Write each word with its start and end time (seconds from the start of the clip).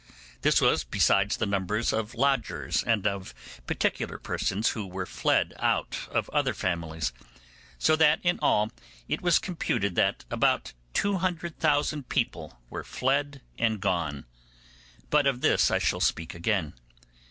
This 0.41 0.59
was 0.59 0.83
besides 0.83 1.37
the 1.37 1.45
numbers 1.45 1.93
of 1.93 2.15
lodgers, 2.15 2.81
and 2.83 3.05
of 3.05 3.35
particular 3.67 4.17
persons 4.17 4.69
who 4.69 4.87
were 4.87 5.05
fled 5.05 5.53
out 5.59 6.07
of 6.09 6.27
other 6.31 6.55
families; 6.55 7.13
so 7.77 7.95
that 7.95 8.19
in 8.23 8.39
all 8.41 8.71
it 9.07 9.21
was 9.21 9.37
computed 9.37 9.93
that 9.97 10.25
about 10.31 10.73
200,000 10.95 12.09
people 12.09 12.57
were 12.71 12.83
fled 12.83 13.41
and 13.59 13.79
gone. 13.79 14.25
But 15.11 15.27
of 15.27 15.41
this 15.41 15.69
I 15.69 15.77
shall 15.77 15.99
speak 15.99 16.33
again. 16.33 16.73